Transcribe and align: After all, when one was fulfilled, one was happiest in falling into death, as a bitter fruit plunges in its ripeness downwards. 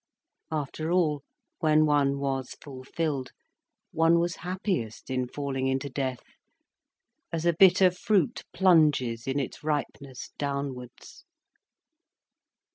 After 0.49 0.91
all, 0.91 1.21
when 1.59 1.85
one 1.85 2.17
was 2.17 2.55
fulfilled, 2.59 3.29
one 3.91 4.17
was 4.17 4.37
happiest 4.37 5.11
in 5.11 5.27
falling 5.27 5.67
into 5.67 5.91
death, 5.91 6.23
as 7.31 7.45
a 7.45 7.53
bitter 7.53 7.91
fruit 7.91 8.41
plunges 8.51 9.27
in 9.27 9.39
its 9.39 9.63
ripeness 9.63 10.31
downwards. 10.39 11.25